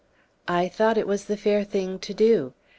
[0.47, 2.53] "I thought it was the fair thing to do."